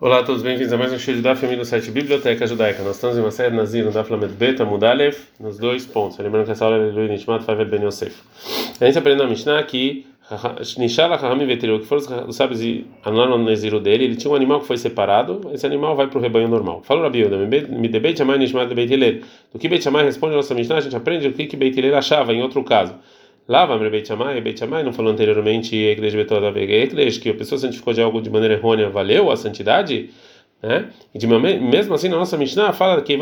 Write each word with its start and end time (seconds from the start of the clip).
Olá 0.00 0.20
a 0.20 0.22
todos, 0.22 0.42
bem-vindos 0.44 0.72
a 0.72 0.76
mais 0.76 0.92
um 0.92 0.98
show 0.98 1.12
da 1.16 1.34
família 1.34 1.58
do 1.58 1.64
site 1.64 1.90
Biblioteca 1.90 2.46
Judaica. 2.46 2.84
Nós 2.84 2.94
estamos 2.94 3.18
em 3.18 3.20
uma 3.20 3.32
série 3.32 3.52
Nazir 3.52 3.84
no 3.84 3.90
Daf 3.90 4.08
Lamed 4.08 4.32
Beta 4.32 4.64
Mudalev, 4.64 5.16
nos 5.40 5.58
dois 5.58 5.84
pontos. 5.86 6.16
Lembrando 6.18 6.44
que 6.44 6.52
essa 6.52 6.64
aula 6.64 6.76
é 6.76 6.90
Luiz 6.92 7.10
Nishmat 7.10 7.42
Favel 7.42 7.66
Ben 7.66 7.82
Yosef. 7.82 8.14
A 8.80 8.84
gente 8.84 8.96
aprendeu 8.96 9.24
na 9.24 9.28
Mishnah 9.28 9.60
que 9.64 10.06
Nishala 10.78 11.16
Rahami 11.16 11.46
Veterior, 11.46 11.80
que 11.80 11.86
foram 11.86 12.28
os 12.28 12.36
sábios 12.36 12.62
e 12.62 12.86
anularam 13.04 13.42
o 13.42 13.44
Neziro 13.44 13.80
dele, 13.80 14.04
ele 14.04 14.14
tinha 14.14 14.30
um 14.30 14.36
animal 14.36 14.60
que 14.60 14.68
foi 14.68 14.76
separado, 14.76 15.50
esse 15.52 15.66
animal 15.66 15.96
vai 15.96 16.06
para 16.06 16.16
o 16.16 16.22
rebanho 16.22 16.46
normal. 16.46 16.80
Falou 16.84 17.02
Rabi 17.02 17.18
Yehuda, 17.18 17.36
me 17.38 17.88
de 17.88 17.98
Beit 17.98 18.18
Shammai 18.18 18.38
Nishmat 18.38 18.68
de 18.68 18.76
Beit. 18.76 19.24
Do 19.52 19.58
que 19.58 19.68
Beit 19.68 19.82
Shammai 19.82 20.04
responde 20.04 20.34
a 20.34 20.36
nossa 20.36 20.54
Mishnah, 20.54 20.76
a 20.76 20.80
gente 20.80 20.94
aprende 20.94 21.26
o 21.26 21.32
que 21.32 21.56
Beit 21.56 21.76
Hillel 21.76 21.96
achava 21.96 22.32
em 22.32 22.40
outro 22.40 22.62
caso. 22.62 22.94
Vamre 23.64 23.88
Beit 23.88 24.06
Shammai, 24.06 24.42
Beit 24.42 24.58
Shammai 24.58 24.82
não 24.82 24.92
falou 24.92 25.10
anteriormente 25.10 25.74
Ekdesh 25.74 26.14
Betoda 26.14 26.52
Ekdesh, 26.60 27.16
que 27.16 27.30
a 27.30 27.34
pessoa 27.34 27.58
santificou 27.58 27.94
de 27.94 28.02
algo 28.02 28.20
de 28.20 28.28
maneira 28.28 28.52
errônea, 28.52 28.90
valeu 28.90 29.30
a 29.30 29.36
santidade? 29.36 30.10
Né? 30.62 30.90
E 31.14 31.18
de, 31.18 31.26
mesmo 31.26 31.94
assim, 31.94 32.10
na 32.10 32.18
nossa 32.18 32.36
Mishnah 32.36 32.74
fala 32.74 33.00
que 33.00 33.16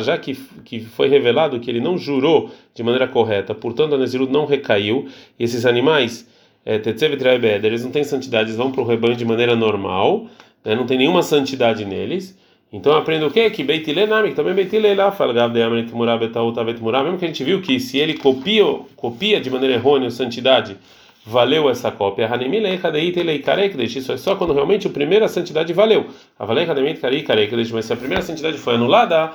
já 0.00 0.18
que, 0.18 0.34
que 0.66 0.80
foi 0.80 1.08
revelado 1.08 1.58
que 1.58 1.70
ele 1.70 1.80
não 1.80 1.96
jurou 1.96 2.50
de 2.74 2.82
maneira 2.82 3.08
correta, 3.08 3.54
portanto 3.54 3.94
a 3.94 3.98
Nezirut 3.98 4.30
não 4.30 4.44
recaiu, 4.44 5.08
e 5.38 5.44
esses 5.44 5.64
animais, 5.64 6.28
é, 6.62 6.78
eles 7.68 7.84
não 7.84 7.90
têm 7.90 8.04
santidade, 8.04 8.50
eles 8.50 8.56
vão 8.56 8.70
para 8.70 8.82
o 8.82 8.84
rebanho 8.84 9.16
de 9.16 9.24
maneira 9.24 9.56
normal, 9.56 10.26
né? 10.62 10.74
não 10.74 10.84
tem 10.84 10.98
nenhuma 10.98 11.22
santidade 11.22 11.86
neles. 11.86 12.36
Então 12.72 12.92
aprenda 12.94 13.26
o 13.26 13.30
quê? 13.30 13.48
Que 13.48 13.62
Beitilenami, 13.62 14.30
que 14.30 14.34
também 14.34 14.52
Beitile 14.52 14.94
lá 14.94 15.12
fala, 15.12 15.48
mesmo 15.48 17.18
que 17.18 17.24
a 17.24 17.28
gente 17.28 17.44
viu 17.44 17.62
que 17.62 17.78
se 17.78 17.98
ele 17.98 18.14
copia, 18.14 18.64
copia 18.96 19.40
de 19.40 19.48
maneira 19.48 19.74
errônea 19.74 20.08
a 20.08 20.10
santidade 20.10 20.76
valeu 21.24 21.68
essa 21.68 21.90
cópia. 21.90 22.30
Isso 23.84 24.12
é 24.12 24.16
só 24.16 24.36
quando 24.36 24.52
realmente 24.52 24.86
a 24.86 24.90
primeira 24.90 25.26
santidade 25.26 25.72
valeu. 25.72 26.06
Mas 26.38 27.84
se 27.84 27.92
a 27.92 27.96
primeira 27.96 28.22
santidade 28.22 28.58
foi 28.58 28.74
anulada, 28.74 29.32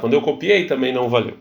quando 0.00 0.12
eu 0.12 0.20
copiei 0.20 0.64
também 0.64 0.92
não 0.92 1.08
valeu. 1.08 1.34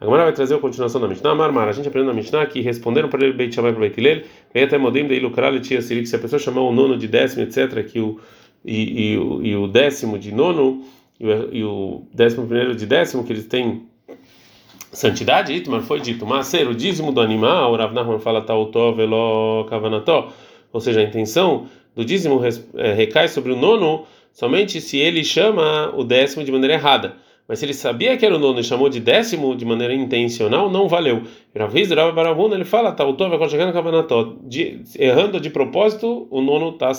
Agora 0.00 0.24
vai 0.24 0.32
trazer 0.32 0.54
a 0.56 0.58
continuação 0.58 1.00
da 1.00 1.08
Mishnah. 1.08 1.34
Marmar, 1.34 1.68
a 1.68 1.72
gente 1.72 1.88
aprendeu 1.88 2.12
na 2.12 2.14
Mishnah 2.14 2.44
que 2.46 2.60
responderam 2.60 3.08
para 3.08 3.24
ele 3.24 3.32
Beit 3.32 3.54
Shammai 3.54 3.72
para 3.72 3.80
Beit 3.80 3.98
Hillel, 3.98 4.22
até 4.54 4.76
modem 4.76 5.06
de 5.06 5.18
lucrar 5.20 5.58
tia 5.60 5.80
se 5.80 6.16
a 6.16 6.18
pessoa 6.18 6.38
chamou 6.38 6.68
o 6.68 6.74
nono 6.74 6.98
de 6.98 7.08
décimo, 7.08 7.42
etc, 7.42 7.82
que 7.86 8.00
o 8.00 8.20
e, 8.64 9.14
e, 9.14 9.48
e 9.48 9.56
o 9.56 9.66
décimo 9.66 10.18
de 10.18 10.32
nono 10.32 10.84
e 11.20 11.26
o, 11.26 11.54
e 11.54 11.64
o 11.64 12.02
décimo 12.12 12.46
primeiro 12.46 12.74
de 12.74 12.86
décimo 12.86 13.24
que 13.24 13.32
eles 13.32 13.46
têm 13.46 13.82
santidade, 14.92 15.52
Itmar 15.52 15.82
foi 15.82 16.00
dito, 16.00 16.24
mas 16.24 16.46
ser 16.46 16.68
o 16.68 16.74
dízimo 16.74 17.12
do 17.12 17.20
animal, 17.20 17.72
o 17.72 17.76
Rav 17.76 17.92
Nachman 17.92 18.18
fala 18.20 18.40
tautó 18.40 18.92
velo 18.92 19.66
kavanató, 19.68 20.32
ou 20.72 20.80
seja, 20.80 21.00
a 21.00 21.02
intenção 21.02 21.66
do 21.94 22.04
dízimo 22.04 22.40
é, 22.74 22.92
recai 22.92 23.28
sobre 23.28 23.52
o 23.52 23.56
nono 23.56 24.06
somente 24.32 24.80
se 24.80 24.98
ele 24.98 25.24
chama 25.24 25.92
o 25.96 26.04
décimo 26.04 26.44
de 26.44 26.50
maneira 26.50 26.74
errada. 26.74 27.16
Mas 27.46 27.58
se 27.58 27.66
ele 27.66 27.74
sabia 27.74 28.16
que 28.16 28.24
era 28.24 28.34
o 28.34 28.38
nono 28.38 28.58
e 28.58 28.64
chamou 28.64 28.88
de 28.88 28.98
décimo 28.98 29.54
de 29.54 29.66
maneira 29.66 29.92
intencional, 29.92 30.70
não 30.70 30.88
valeu. 30.88 31.24
Ele 31.54 32.64
fala 32.64 32.92
tautó 32.92 33.28
velo 33.28 33.72
kavanató, 33.72 34.36
errando 34.98 35.38
de 35.38 35.50
propósito, 35.50 36.26
o 36.30 36.40
nono 36.40 36.70
está 36.70 36.92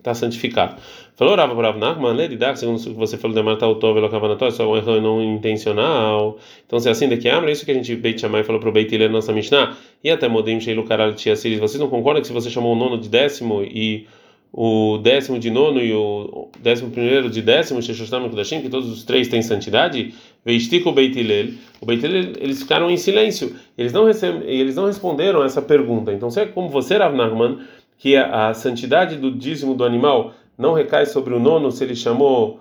está 0.00 0.14
santificado. 0.14 0.76
Falou 1.14 1.36
Rava 1.36 1.54
para 1.54 1.72
Nachman, 1.74 2.14
Ledidach, 2.14 2.58
segundo 2.58 2.78
o 2.78 2.82
que 2.82 2.90
você 2.90 3.16
falou 3.16 3.36
de 3.36 3.42
Marta 3.42 3.68
Utov, 3.68 3.96
Elokavanatório, 3.96 4.54
só 4.54 4.70
um 4.70 4.76
erro 4.76 5.00
não 5.00 5.22
intencional. 5.22 6.38
Então, 6.66 6.80
se 6.80 6.88
é 6.88 6.92
assim 6.92 7.08
daqui 7.08 7.28
Amra, 7.28 7.52
isso 7.52 7.64
que 7.64 7.70
a 7.70 7.74
gente 7.74 7.94
Beit 7.94 8.20
Shammai 8.20 8.42
falou 8.42 8.60
para 8.60 8.70
o 8.70 8.72
Beit 8.72 8.92
Hillel, 8.92 9.10
nossa 9.10 9.32
Mishnah, 9.32 9.76
e 10.02 10.10
até 10.10 10.28
Modim 10.28 10.58
Sheilu 10.58 10.84
Karal 10.84 11.14
Tiasiris, 11.14 11.60
vocês 11.60 11.78
não 11.78 11.88
concordam 11.88 12.22
que 12.22 12.26
se 12.26 12.32
você 12.32 12.50
chamou 12.50 12.72
o 12.72 12.76
nono 12.76 12.98
de 12.98 13.08
décimo 13.08 13.62
e 13.62 14.06
o 14.52 14.98
décimo 14.98 15.38
de 15.38 15.50
nono 15.50 15.80
e 15.80 15.92
o 15.92 16.48
décimo 16.58 16.90
primeiro 16.90 17.30
de 17.30 17.40
décimo, 17.40 17.80
Sheshostam 17.80 18.28
Kudashim, 18.28 18.60
que 18.60 18.68
todos 18.68 18.90
os 18.90 19.04
três 19.04 19.28
têm 19.28 19.42
santidade, 19.42 20.14
Veistika 20.44 20.88
o 20.88 20.92
Beit 20.92 21.18
Hillel, 21.18 21.50
o 21.80 21.86
Beit 21.86 22.04
Hillel, 22.04 22.32
eles 22.40 22.62
ficaram 22.62 22.90
em 22.90 22.96
silêncio, 22.96 23.54
eles 23.78 23.92
não, 23.92 24.06
receb... 24.06 24.42
eles 24.44 24.74
não 24.74 24.86
responderam 24.86 25.44
essa 25.44 25.62
pergunta. 25.62 26.12
Então, 26.12 26.30
se 26.30 26.40
é 26.40 26.46
como 26.46 26.68
você, 26.68 26.96
Rav 26.96 27.14
Nachman, 27.14 27.58
que 28.00 28.16
a, 28.16 28.48
a 28.48 28.54
santidade 28.54 29.16
do 29.16 29.30
dízimo 29.30 29.74
do 29.74 29.84
animal 29.84 30.32
não 30.56 30.72
recai 30.72 31.04
sobre 31.04 31.34
o 31.34 31.38
nono 31.38 31.70
se 31.70 31.84
ele 31.84 31.94
chamou 31.94 32.60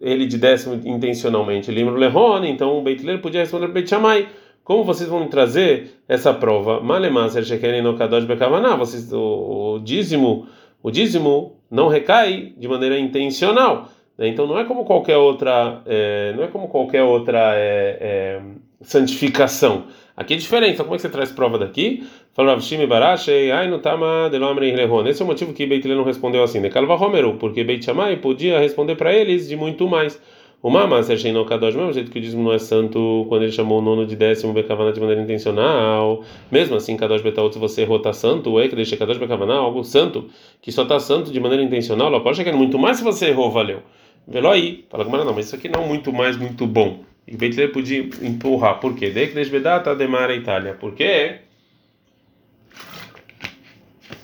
ele 0.00 0.26
de 0.26 0.38
décimo 0.38 0.80
intencionalmente. 0.84 1.70
Lembra 1.70 1.94
o 1.94 1.98
Lerone, 1.98 2.50
então 2.50 2.78
o 2.78 2.82
Beit 2.82 3.06
podia 3.18 3.42
responder 3.42 3.68
Beit 3.68 3.88
Shammai. 3.88 4.28
Como 4.64 4.82
vocês 4.82 5.08
vão 5.08 5.28
trazer 5.28 6.02
essa 6.08 6.32
prova? 6.32 6.80
Malemanser 6.80 7.44
Shekeren 7.44 7.82
no 7.82 7.98
Kadosh 7.98 8.24
Bekavaná. 8.24 8.74
Vocês 8.74 9.12
o, 9.12 9.74
o 9.74 9.78
dízimo, 9.78 10.46
o 10.82 10.90
dízimo 10.90 11.56
não 11.70 11.88
recai 11.88 12.54
de 12.56 12.66
maneira 12.66 12.98
intencional. 12.98 13.88
Né? 14.16 14.28
Então 14.28 14.46
não 14.46 14.58
é 14.58 14.64
como 14.64 14.84
qualquer 14.84 15.18
outra, 15.18 15.82
é, 15.84 16.32
não 16.34 16.44
é 16.44 16.46
como 16.46 16.68
qualquer 16.68 17.02
outra 17.02 17.54
é, 17.56 17.98
é, 18.00 18.40
santificação. 18.80 19.84
Aqui 20.16 20.34
é 20.34 20.36
diferente. 20.36 20.74
Então 20.74 20.84
como 20.84 20.94
é 20.94 20.98
que 20.98 21.02
você 21.02 21.08
traz 21.08 21.30
prova 21.32 21.58
daqui? 21.58 22.06
Falou 22.34 22.58
Shimi 22.60 22.86
Barashei, 22.86 23.50
ai 23.50 23.68
no 23.68 23.78
tama 23.78 24.28
de 24.30 24.38
lomre 24.38 24.70
rehon. 24.70 25.06
Esse 25.06 25.22
é 25.22 25.24
o 25.24 25.28
motivo 25.28 25.52
que 25.52 25.66
Beit 25.66 25.86
não 25.88 26.04
respondeu 26.04 26.42
assim. 26.42 26.60
De 26.60 26.70
Calva 26.70 26.94
Homeru, 26.94 27.34
porque 27.34 27.64
Beit 27.64 27.84
Shammai 27.84 28.16
podia 28.16 28.58
responder 28.58 28.96
para 28.96 29.12
eles 29.12 29.48
de 29.48 29.56
muito 29.56 29.88
mais. 29.88 30.20
O 30.62 30.70
Mama 30.70 31.02
Sershei 31.02 31.32
no 31.32 31.44
Kadosh, 31.44 31.74
mesmo 31.74 31.92
jeito 31.92 32.08
que 32.08 32.20
o 32.20 32.22
dízimo 32.22 32.44
não 32.44 32.52
é 32.52 32.58
santo 32.58 33.26
quando 33.28 33.42
ele 33.42 33.50
chamou 33.50 33.80
o 33.80 33.82
nono 33.82 34.06
de 34.06 34.14
décimo 34.14 34.52
Bekavana 34.52 34.92
de 34.92 35.00
maneira 35.00 35.20
intencional. 35.20 36.22
Mesmo 36.52 36.76
assim, 36.76 36.96
Kadosh 36.96 37.20
Betaut, 37.20 37.52
se 37.52 37.58
você 37.58 37.82
errou, 37.82 37.98
tá 37.98 38.12
santo, 38.12 38.60
é 38.60 38.68
que 38.68 38.76
deixa 38.76 38.96
Kadosh 38.96 39.18
Bekavana, 39.18 39.54
algo 39.54 39.82
santo, 39.82 40.28
que 40.60 40.70
só 40.70 40.84
tá 40.84 41.00
santo 41.00 41.32
de 41.32 41.40
maneira 41.40 41.64
intencional. 41.64 42.06
Ela 42.06 42.20
pode 42.20 42.36
chegar 42.36 42.52
muito 42.52 42.78
mais 42.78 42.98
se 42.98 43.02
você 43.02 43.30
errou, 43.30 43.50
valeu. 43.50 43.80
Velo 44.26 44.50
aí. 44.50 44.84
Fala 44.88 45.04
com 45.04 45.10
não, 45.10 45.34
mas 45.34 45.46
isso 45.46 45.56
aqui 45.56 45.68
não 45.68 45.82
é 45.82 45.88
muito 45.88 46.12
mais, 46.12 46.36
muito 46.36 46.64
bom. 46.64 47.00
E 47.26 47.36
Beit 47.36 47.68
podia 47.68 48.00
empurrar. 48.22 48.80
Por 48.80 48.94
quê? 48.96 49.10
De 49.10 49.28
que 49.28 49.34
desbedata 49.34 49.94
demara 49.94 50.34
Itália. 50.34 50.74
Por 50.74 50.94
quê? 50.94 51.40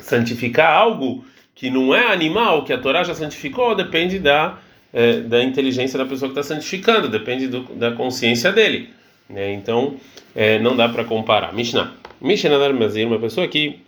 santificar 0.08 0.72
algo 0.72 1.24
que 1.54 1.70
não 1.70 1.94
é 1.94 2.12
animal, 2.12 2.64
que 2.64 2.72
a 2.72 2.78
Torá 2.78 3.04
já 3.04 3.14
santificou, 3.14 3.74
depende 3.74 4.18
da, 4.18 4.58
é, 4.92 5.20
da 5.20 5.42
inteligência 5.42 5.98
da 5.98 6.06
pessoa 6.06 6.32
que 6.32 6.38
está 6.38 6.54
santificando, 6.54 7.08
depende 7.08 7.46
do, 7.46 7.62
da 7.74 7.92
consciência 7.92 8.50
dele. 8.50 8.90
Né? 9.28 9.52
Então, 9.52 9.96
é, 10.34 10.58
não 10.58 10.76
dá 10.76 10.88
para 10.88 11.04
comparar. 11.04 11.52
Mishnah. 11.52 11.92
Mishnah 12.20 12.72
Nazir, 12.72 13.06
uma 13.06 13.18
pessoa 13.18 13.46
que 13.46 13.80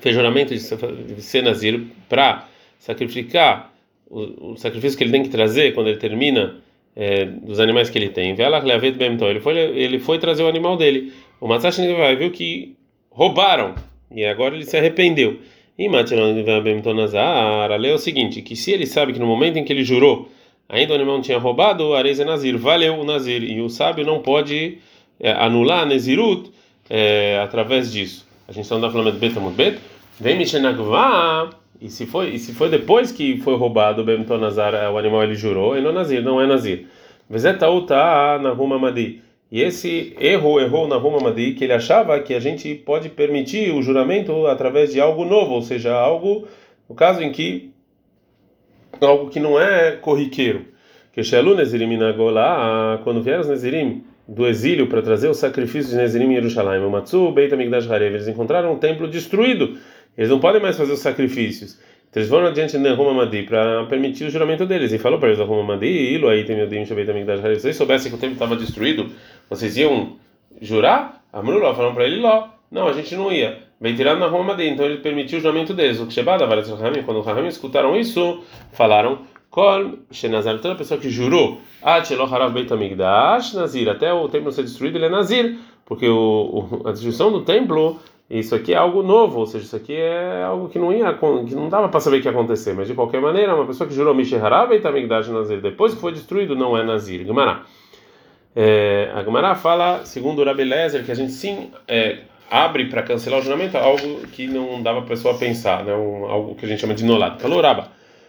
fez 0.00 0.14
juramento 0.14 0.54
de 0.54 1.22
ser 1.22 1.42
Nazir 1.42 1.82
para 2.08 2.48
sacrificar 2.78 3.72
o, 4.08 4.52
o, 4.52 4.56
sacrifício 4.56 4.96
que 4.96 5.04
ele 5.04 5.12
tem 5.12 5.22
que 5.22 5.28
trazer 5.28 5.74
quando 5.74 5.88
ele 5.88 5.98
termina 5.98 6.56
é, 6.94 7.24
dos 7.24 7.60
animais 7.60 7.90
que 7.90 7.98
ele 7.98 8.08
tem. 8.08 8.34
Ele 8.38 9.40
foi, 9.40 9.58
ele 9.58 9.98
foi 9.98 10.18
trazer 10.18 10.42
o 10.42 10.48
animal 10.48 10.76
dele. 10.76 11.12
O 11.40 11.48
Matsashi 11.48 11.82
viu 12.18 12.30
que 12.30 12.76
roubaram 13.10 13.74
e 14.10 14.24
agora 14.24 14.54
ele 14.54 14.64
se 14.64 14.76
arrependeu. 14.76 15.38
E 15.78 15.88
Matilonazar, 15.88 17.70
lê 17.78 17.92
o 17.92 17.98
seguinte: 17.98 18.42
que 18.42 18.54
se 18.54 18.72
ele 18.72 18.86
sabe 18.86 19.12
que 19.12 19.18
no 19.18 19.26
momento 19.26 19.56
em 19.58 19.64
que 19.64 19.72
ele 19.72 19.84
jurou, 19.84 20.28
ainda 20.68 20.92
o 20.92 20.96
animal 20.96 21.14
não 21.16 21.22
tinha 21.22 21.38
roubado, 21.38 21.94
Areiz 21.94 22.20
é 22.20 22.24
Nazir, 22.24 22.56
valeu 22.58 22.98
o 22.98 23.04
Nazir. 23.04 23.42
E 23.42 23.60
o 23.60 23.68
sábio 23.68 24.04
não 24.04 24.20
pode 24.20 24.78
é, 25.18 25.32
anular 25.32 25.86
Nezirut 25.86 26.50
é, 26.90 27.40
através 27.42 27.90
disso. 27.90 28.26
A 28.46 28.52
gente 28.52 28.64
está 28.64 28.76
no 28.76 28.90
Flamengo 28.90 29.16
Betamut 29.16 29.54
Bet. 29.54 29.78
Vem 30.20 30.36
Mishenagvá. 30.36 31.61
E 31.82 31.90
se 31.90 32.06
foi, 32.06 32.28
e 32.28 32.38
se 32.38 32.52
foi 32.52 32.68
depois 32.68 33.10
que 33.10 33.38
foi 33.38 33.56
roubado 33.56 34.02
o 34.02 34.04
Bemtonazar, 34.04 34.72
o 34.92 34.96
animal 34.96 35.24
ele 35.24 35.34
jurou, 35.34 35.74
ele 35.76 35.82
não 35.82 35.90
é 35.90 35.94
Nazir, 35.94 36.22
não 36.22 36.40
é 36.40 36.46
Nazir. 36.46 36.86
Vezetautá 37.28 38.38
na 38.40 38.50
Ruma 38.50 38.78
Madi. 38.78 39.20
E 39.50 39.60
esse 39.60 40.14
erro 40.20 40.60
errou 40.60 40.86
na 40.86 40.94
Roma 40.94 41.18
Madi 41.18 41.54
que 41.54 41.64
ele 41.64 41.72
achava 41.72 42.20
que 42.20 42.34
a 42.34 42.38
gente 42.38 42.72
pode 42.72 43.08
permitir 43.08 43.74
o 43.74 43.82
juramento 43.82 44.46
através 44.46 44.92
de 44.92 45.00
algo 45.00 45.24
novo, 45.24 45.54
ou 45.54 45.62
seja, 45.62 45.92
algo 45.92 46.46
no 46.88 46.94
caso 46.94 47.20
em 47.20 47.32
que 47.32 47.72
algo 49.00 49.28
que 49.28 49.40
não 49.40 49.60
é 49.60 49.90
corriqueiro. 49.96 50.66
Que 51.12 51.24
Shelu 51.24 51.56
Nezirim 51.56 51.96
Nagola, 51.96 53.00
quando 53.02 53.20
vieram 53.20 53.40
os 53.40 53.48
Nezirim 53.48 54.04
do 54.28 54.46
exílio 54.46 54.86
para 54.86 55.02
trazer 55.02 55.26
o 55.26 55.34
sacrifício 55.34 55.90
de 55.90 55.96
Nezirim 55.96 56.30
em 56.30 56.34
Jerusalém, 56.36 56.80
Matsu 56.88 57.32
Beit 57.32 57.52
Amigdash 57.52 57.90
Harev, 57.90 58.14
eles 58.14 58.28
encontraram 58.28 58.72
um 58.72 58.78
templo 58.78 59.08
destruído. 59.08 59.76
Eles 60.16 60.30
não 60.30 60.38
podem 60.38 60.60
mais 60.60 60.76
fazer 60.76 60.92
os 60.92 61.00
sacrifícios. 61.00 61.78
Então 62.10 62.20
eles 62.20 62.28
foram 62.28 62.46
adiante 62.48 62.76
de 62.76 62.92
Roma 62.92 63.14
Madi 63.14 63.42
para 63.44 63.86
permitir 63.86 64.24
o 64.24 64.30
juramento 64.30 64.66
deles. 64.66 64.92
E 64.92 64.98
falou 64.98 65.18
para 65.18 65.30
eles: 65.30 65.40
Roma 65.40 65.74
Madi, 65.74 65.86
Ilo 65.86 66.28
aí 66.28 66.44
tem 66.44 66.56
meu 66.56 66.66
Shabeit 66.86 67.10
Amigdash 67.10 67.40
Harev. 67.40 67.56
Se 67.56 67.62
vocês 67.62 67.76
soubessem 67.76 68.10
que 68.10 68.16
o 68.16 68.20
templo 68.20 68.34
estava 68.34 68.54
destruído, 68.54 69.10
vocês 69.48 69.76
iam 69.76 70.16
jurar? 70.60 71.24
Amrullah 71.32 71.74
falaram 71.74 71.94
para 71.94 72.04
ele: 72.04 72.20
Ló. 72.20 72.48
Não, 72.70 72.88
a 72.88 72.92
gente 72.92 73.14
não 73.14 73.30
ia. 73.30 73.58
Bem 73.78 73.94
tirado 73.94 74.18
na 74.18 74.26
Roma 74.26 74.54
dele, 74.54 74.70
então 74.70 74.86
ele 74.86 74.98
permitiu 74.98 75.38
o 75.38 75.42
juramento 75.42 75.74
deles. 75.74 76.00
O 76.00 76.06
Kshebada, 76.06 76.46
quando 77.04 77.20
os 77.20 77.26
Rahamim 77.26 77.48
escutaram 77.48 77.96
isso, 77.96 78.42
falaram: 78.72 79.20
Kol 79.50 79.98
Shenazar, 80.10 80.58
toda 80.60 80.74
pessoa 80.74 80.98
que 80.98 81.10
jurou, 81.10 81.60
Harav 81.82 82.54
Beit 82.54 82.70
Nazir, 83.54 83.88
até 83.90 84.10
o 84.10 84.26
templo 84.28 84.50
ser 84.50 84.62
destruído, 84.62 84.96
ele 84.96 85.04
é 85.04 85.08
Nazir, 85.10 85.58
porque 85.84 86.08
o, 86.08 86.70
o, 86.82 86.88
a 86.88 86.92
destruição 86.92 87.30
do 87.30 87.42
templo 87.42 88.00
isso 88.30 88.54
aqui 88.54 88.72
é 88.72 88.76
algo 88.76 89.02
novo, 89.02 89.40
ou 89.40 89.46
seja, 89.46 89.64
isso 89.64 89.76
aqui 89.76 89.94
é 89.94 90.42
algo 90.42 90.68
que 90.68 90.78
não 90.78 90.92
ia, 90.92 91.12
que 91.12 91.54
não 91.54 91.68
dava 91.68 91.88
para 91.88 92.00
saber 92.00 92.18
o 92.18 92.20
que 92.22 92.28
ia 92.28 92.32
acontecer, 92.32 92.72
mas 92.72 92.88
de 92.88 92.94
qualquer 92.94 93.20
maneira, 93.20 93.54
uma 93.54 93.66
pessoa 93.66 93.86
que 93.86 93.94
jurou 93.94 94.14
Misherarava 94.14 94.74
e 94.74 94.80
Tamigdash 94.80 95.28
Nazir, 95.28 95.60
depois 95.60 95.94
que 95.94 96.00
foi 96.00 96.12
destruído, 96.12 96.56
não 96.56 96.76
é 96.76 96.82
Nazir. 96.82 97.26
Gemara. 97.26 97.62
É, 98.54 99.10
a 99.14 99.22
Gemara 99.22 99.54
fala, 99.54 100.04
segundo 100.04 100.40
o 100.40 100.44
Rabi 100.44 100.64
Lezer, 100.64 101.04
que 101.04 101.12
a 101.12 101.14
gente 101.14 101.32
sim 101.32 101.70
é, 101.88 102.20
abre 102.50 102.84
para 102.86 103.02
cancelar 103.02 103.40
o 103.40 103.42
juramento 103.42 103.78
algo 103.78 104.26
que 104.30 104.46
não 104.46 104.82
dava 104.82 105.00
para 105.00 105.06
a 105.06 105.16
pessoa 105.16 105.38
pensar, 105.38 105.84
né? 105.84 105.94
Um, 105.94 106.26
algo 106.26 106.54
que 106.54 106.66
a 106.66 106.68
gente 106.68 106.80
chama 106.80 106.94
de 106.94 107.04
nolad. 107.04 107.40
Falou 107.40 107.62
Raba. 107.62 107.88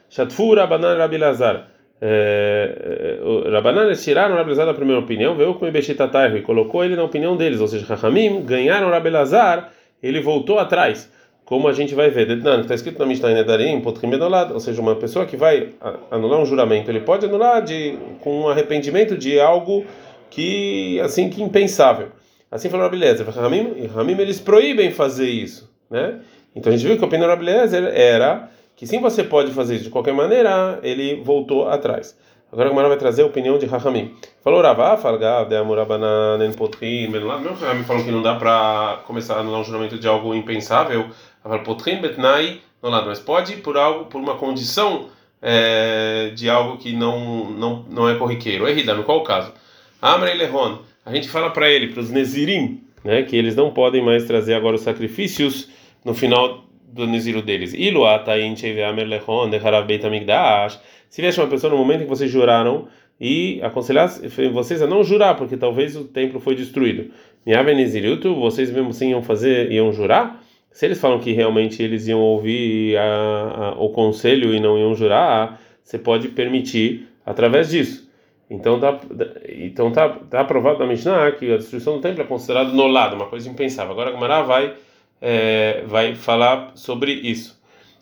Shatfu 0.10 0.56
Rabanan 0.56 0.96
Rabi 0.96 1.18
Lazar. 1.18 1.68
É, 2.02 3.20
é 3.46 3.50
Rabanan 3.50 3.86
eles 3.86 4.04
tiraram 4.04 4.36
Rabi 4.36 4.52
Lazar 4.52 4.66
da 4.66 4.74
primeira 4.74 5.02
opinião, 5.02 5.36
veio 5.36 5.54
com 5.56 5.66
o 5.66 5.68
Ibeshitatarro 5.68 6.38
e 6.38 6.42
colocou 6.42 6.86
ele 6.86 6.96
na 6.96 7.04
opinião 7.04 7.36
deles, 7.36 7.60
ou 7.60 7.68
seja, 7.68 7.86
Rahamim 7.86 8.44
ganharam 8.44 8.90
Rabi 8.90 9.10
Lazar 9.10 9.72
ele 10.04 10.20
voltou 10.20 10.60
atrás, 10.60 11.10
como 11.46 11.68
a 11.68 11.74
gente 11.74 11.96
vai 11.96 12.10
ver. 12.10 12.30
Está 12.30 12.76
escrito 12.76 13.00
na 13.00 13.06
Mishnah 13.06 13.34
Nedarim, 13.34 13.82
ou 14.54 14.60
seja, 14.60 14.82
uma 14.82 14.96
pessoa 14.96 15.26
que 15.26 15.38
vai 15.38 15.70
anular 16.12 16.40
um 16.40 16.46
juramento, 16.46 16.92
ele 16.92 17.00
pode 17.00 17.26
anular 17.26 17.62
de, 17.62 17.98
com 18.22 18.42
um 18.42 18.50
arrependimento 18.50 19.18
de 19.18 19.40
algo 19.40 19.86
que, 20.30 21.00
assim, 21.00 21.30
que 21.30 21.42
impensável. 21.42 22.10
Assim 22.52 22.70
falou 22.70 22.86
Rabelezer, 22.86 23.28
Ramim, 23.30 23.88
Ramim 23.88 24.20
eles 24.20 24.40
proíbem 24.40 24.92
fazer 24.92 25.28
isso, 25.28 25.72
né? 25.90 26.20
Então 26.56 26.72
a 26.72 26.76
gente 26.76 26.86
viu 26.86 26.96
que 26.96 27.04
a 27.04 27.08
opinião 27.08 27.28
do 27.28 27.32
Rabelezer 27.32 27.84
era 27.96 28.48
que 28.76 28.86
sim 28.86 29.00
você 29.00 29.24
pode 29.24 29.52
fazer 29.52 29.76
isso 29.76 29.86
de 29.86 29.90
qualquer 29.90 30.14
maneira, 30.14 30.80
ele 30.84 31.22
voltou 31.24 31.68
atrás. 31.68 32.16
Agora 32.54 32.68
o 32.68 32.70
Gemara 32.70 32.88
vai 32.88 32.98
trazer 32.98 33.24
a 33.24 33.26
opinião 33.26 33.58
de 33.58 33.66
Rahamim. 33.66 34.14
Falou 34.44 34.62
Ravá, 34.62 34.96
Falgav, 34.96 35.50
de 35.50 35.56
Amurabana, 35.56 36.38
Nenpotrim, 36.38 37.10
Benulad. 37.10 37.42
Meu 37.42 37.56
Rahamim 37.56 37.84
falou 37.84 38.06
que 38.06 38.12
não 38.12 38.22
dá 38.22 38.36
para 38.36 39.02
começar 39.08 39.38
a 39.38 39.40
anular 39.40 39.60
um 39.60 39.64
juramento 39.64 39.98
de 39.98 40.08
algo 40.08 40.36
impensável. 40.36 41.08
Potrim, 41.66 42.00
Betnai, 42.00 42.62
lá, 42.80 43.04
mas 43.04 43.20
pode 43.20 43.56
por 43.58 43.76
algo, 43.76 44.06
por 44.06 44.22
uma 44.22 44.36
condição 44.36 45.08
é, 45.42 46.32
de 46.36 46.48
algo 46.48 46.78
que 46.78 46.94
não, 46.96 47.50
não, 47.50 47.86
não 47.90 48.08
é 48.08 48.14
corriqueiro. 48.14 48.68
Errida, 48.68 48.94
no 48.94 49.04
qual 49.04 49.24
caso? 49.24 49.52
Amrei 50.00 50.36
Lehon, 50.36 50.78
a 51.04 51.12
gente 51.12 51.30
fala 51.30 51.50
para 51.50 51.68
ele, 51.68 51.88
para 51.88 52.02
os 52.02 52.12
Nezirim, 52.12 52.84
né, 53.04 53.24
que 53.24 53.36
eles 53.36 53.56
não 53.56 53.72
podem 53.72 54.06
mais 54.06 54.26
trazer 54.26 54.54
agora 54.54 54.76
os 54.76 54.82
sacrifícios 54.82 55.70
no 56.06 56.14
final 56.14 56.63
do 56.94 57.08
Neziro 57.08 57.42
deles. 57.42 57.74
Se 61.10 61.22
viesse 61.22 61.40
uma 61.40 61.48
pessoa 61.48 61.72
no 61.72 61.78
momento 61.78 62.02
em 62.02 62.04
que 62.04 62.10
vocês 62.10 62.30
juraram 62.30 62.88
e 63.20 63.60
aconselhar 63.62 64.10
vocês 64.52 64.82
a 64.82 64.88
não 64.88 65.04
jurar, 65.04 65.36
porque 65.36 65.58
talvez 65.58 65.96
o 65.96 66.06
templo 66.06 66.40
foi 66.40 66.56
destruído. 66.56 67.12
Niaveniziriutu, 67.46 68.36
vocês 68.36 68.72
mesmo 68.72 68.94
sim 68.94 69.10
iam 69.10 69.22
fazer, 69.22 69.72
iam 69.72 69.92
jurar? 69.92 70.42
Se 70.72 70.86
eles 70.86 71.00
falam 71.00 71.20
que 71.20 71.32
realmente 71.32 71.82
eles 71.84 72.08
iam 72.08 72.20
ouvir 72.20 72.98
a, 72.98 73.04
a, 73.04 73.72
o 73.84 73.90
conselho 73.90 74.54
e 74.54 74.60
não 74.60 74.78
iam 74.78 74.96
jurar, 74.96 75.62
você 75.84 76.00
pode 76.00 76.30
permitir 76.30 77.08
através 77.26 77.70
disso. 77.70 78.10
Então 78.50 78.80
tá, 78.80 79.00
então 79.48 79.92
tá, 79.92 80.10
tá 80.10 80.42
aprovado 80.42 80.80
na 80.80 80.86
Mishnah 80.86 81.32
que 81.32 81.52
a 81.52 81.58
destruição 81.58 81.96
do 81.96 82.02
templo 82.02 82.22
é 82.22 82.26
considerada 82.26 82.72
no 82.72 82.88
lado, 82.88 83.16
uma 83.16 83.28
coisa 83.28 83.50
impensável. 83.50 83.92
Agora 83.92 84.36
a 84.36 84.42
vai 84.42 84.74
é, 85.24 85.84
vai 85.88 86.16
falar 86.16 86.74
sobre 86.76 87.14
isso. 87.14 87.58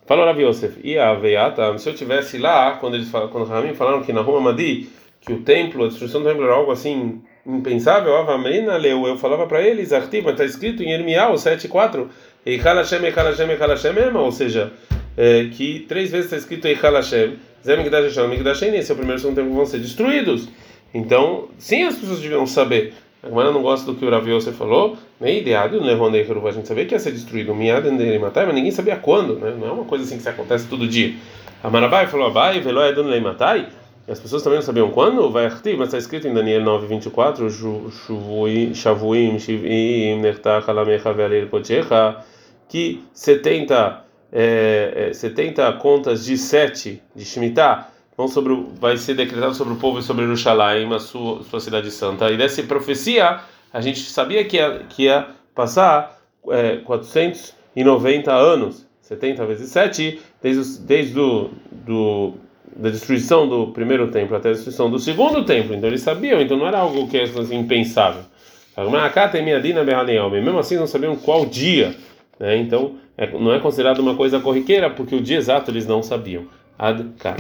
Falou 0.08 0.26
Rav 0.26 0.42
Yosef, 0.42 0.80
e 0.84 0.98
a 0.98 1.14
Veiata, 1.14 1.78
se 1.78 1.88
eu 1.88 1.94
tivesse 1.94 2.40
lá, 2.40 2.72
quando 2.72 2.96
eles 2.96 3.10
falam, 3.10 3.30
quando 3.30 3.48
Ramim 3.48 3.76
falaram 3.76 4.02
que 4.02 4.12
na 4.12 4.22
Roma 4.22 4.52
Madi, 4.52 4.90
que 5.22 5.32
o 5.32 5.42
templo, 5.42 5.86
a 5.86 5.88
destruição 5.88 6.22
do 6.22 6.28
templo 6.28 6.44
era 6.44 6.54
algo 6.54 6.72
assim 6.72 7.22
impensável, 7.46 8.18
Avamrina 8.18 8.76
leu, 8.76 9.06
eu 9.06 9.18
falava 9.18 9.46
para 9.46 9.62
eles, 9.62 9.94
Artiva, 9.94 10.32
está 10.32 10.44
escrito 10.44 10.82
em 10.82 10.92
Ermial 10.92 11.36
7.4, 11.36 12.08
Eichal 12.44 12.76
Hashem, 12.78 13.06
Eichal 13.06 13.26
Hashem, 13.28 14.16
ou 14.16 14.32
seja, 14.32 14.74
é, 15.16 15.46
que 15.46 15.86
três 15.88 16.10
vezes 16.10 16.26
está 16.26 16.38
escrito 16.38 16.66
Eichal 16.66 16.96
Hashem, 16.96 17.38
Zé 17.64 17.78
Migdash 17.78 18.64
esse 18.64 18.92
é 18.92 18.94
o 18.94 18.98
primeiro 18.98 19.14
e 19.14 19.20
o 19.20 19.20
segundo 19.20 19.36
templo 19.36 19.54
vão 19.54 19.66
ser 19.68 19.78
destruídos. 19.78 20.50
Então, 20.94 21.50
sim, 21.58 21.84
as 21.84 21.96
pessoas 21.96 22.20
deviam 22.20 22.46
saber. 22.48 22.94
A 23.24 23.28
Gemara 23.28 23.52
não 23.52 23.62
gosta 23.62 23.86
do 23.92 23.98
que 23.98 24.04
o 24.04 24.10
Rav 24.10 24.28
Yosef 24.28 24.58
falou, 24.58 24.98
nem 25.20 25.40
ideado, 25.40 25.80
né? 25.80 25.94
A 25.94 26.52
gente 26.52 26.68
sabia 26.68 26.86
que 26.86 26.96
ia 26.96 27.00
ser 27.00 27.12
destruído, 27.12 27.54
matar, 28.20 28.48
mas 28.48 28.56
ninguém 28.56 28.72
sabia 28.72 28.96
quando, 28.96 29.36
né? 29.36 29.56
Não 29.60 29.68
é 29.68 29.72
uma 29.72 29.86
coisa 29.86 30.04
assim 30.04 30.18
que 30.18 30.28
acontece 30.28 30.68
todo 30.68 30.88
dia. 30.88 31.14
A 31.64 31.70
Marabai 31.70 32.08
falou, 32.08 32.28
Abai, 32.28 32.60
Velo 32.62 32.84
Edun 32.84 33.04
Leimatai, 33.04 33.68
e 34.08 34.12
as 34.12 34.20
pessoas 34.20 34.42
também 34.42 34.58
não 34.58 34.66
sabiam 34.66 34.90
quando, 34.90 35.30
vai 35.30 35.46
artigo, 35.46 35.78
mas 35.78 35.90
está 35.90 36.00
escrito 36.00 36.28
em 36.28 36.34
Daniel 36.34 36.64
9:24, 36.64 37.48
Shavuim, 38.74 39.38
Shivim, 39.38 40.20
Nertach, 40.20 40.68
Alamecha, 40.68 41.14
Ve'alir 41.14 41.48
Kochecha, 41.48 42.18
que 42.68 43.04
70, 43.14 44.04
é, 44.32 45.12
70 45.14 45.72
contas 45.74 46.26
de 46.26 46.36
7 46.36 47.00
de 47.16 47.24
Shemitah 47.24 47.91
sobre 48.28 48.54
vai 48.80 48.98
ser 48.98 49.14
decretado 49.16 49.54
sobre 49.54 49.74
o 49.74 49.78
povo 49.78 50.00
e 50.00 50.04
sobre 50.04 50.24
Jerusalém, 50.26 50.92
a 50.94 51.00
sua, 51.00 51.44
sua 51.44 51.60
cidade 51.60 51.92
santa. 51.92 52.32
E 52.32 52.38
dessa 52.38 52.62
profecia, 52.64 53.40
a 53.74 53.82
gente 53.82 54.00
sabia 54.02 54.44
que 54.44 54.58
ia, 54.58 54.80
que 54.90 55.04
ia 55.04 55.28
passar 55.56 56.20
é, 56.50 56.78
490 56.78 58.34
anos, 58.34 58.86
70 59.02 59.46
vezes 59.46 59.70
7, 59.70 60.20
desde, 60.42 60.80
desde 60.82 61.14
do, 61.14 61.50
do, 61.72 62.34
da 62.76 62.90
destruição 62.90 63.48
do 63.48 63.68
primeiro 63.68 64.10
templo 64.10 64.36
até 64.36 64.50
a 64.50 64.54
destruição 64.54 64.90
do 64.90 65.00
segundo 65.00 65.46
templo. 65.46 65.76
Então 65.76 65.90
eles 65.90 66.02
sabiam, 66.02 66.42
então 66.42 66.58
não 66.58 66.68
era 66.68 66.80
algo 66.80 67.08
que 67.08 67.18
era 67.18 67.42
assim, 67.42 67.58
impensável. 67.58 68.24
Mesmo 70.42 70.60
assim, 70.60 70.78
não 70.78 70.88
sabiam 70.88 71.16
qual 71.16 71.46
dia. 71.46 71.96
Né? 72.40 72.58
Então, 72.58 72.96
é, 73.18 73.28
não 73.32 73.54
é 73.54 73.60
considerado 73.60 74.00
uma 74.00 74.16
coisa 74.16 74.40
corriqueira, 74.40 74.90
porque 74.90 75.16
o 75.16 75.22
dia 75.22 75.38
exato 75.38 75.70
eles 75.72 75.86
não 75.86 76.02
sabiam. 76.02 76.48
Ad 76.80 77.04
-kan. 77.20 77.36